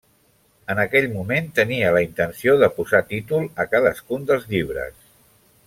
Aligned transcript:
En 0.73 0.79
aquell 0.83 1.05
moment, 1.17 1.51
tenia 1.59 1.91
la 1.97 2.01
intenció 2.05 2.57
de 2.63 2.71
posar 2.79 3.03
títol 3.13 3.47
a 3.65 3.67
cadascun 3.75 4.27
dels 4.33 4.49
llibres. 4.55 4.99